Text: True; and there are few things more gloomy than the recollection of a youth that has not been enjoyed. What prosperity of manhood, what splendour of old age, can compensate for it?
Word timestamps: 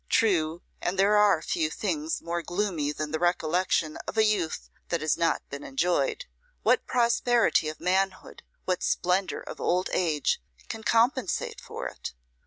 True; 0.09 0.63
and 0.81 0.97
there 0.97 1.15
are 1.15 1.43
few 1.43 1.69
things 1.69 2.23
more 2.23 2.41
gloomy 2.41 2.91
than 2.91 3.11
the 3.11 3.19
recollection 3.19 3.97
of 4.07 4.17
a 4.17 4.23
youth 4.25 4.67
that 4.89 5.01
has 5.01 5.15
not 5.15 5.47
been 5.51 5.63
enjoyed. 5.63 6.25
What 6.63 6.87
prosperity 6.87 7.69
of 7.69 7.79
manhood, 7.79 8.41
what 8.65 8.81
splendour 8.81 9.41
of 9.41 9.61
old 9.61 9.91
age, 9.93 10.41
can 10.69 10.81
compensate 10.83 11.61
for 11.61 11.87
it? 11.87 12.15